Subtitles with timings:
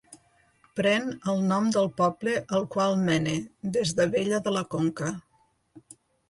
[0.77, 1.03] Pren
[1.33, 3.35] el nom del poble al qual mena,
[3.77, 5.13] des d'Abella de la Conca.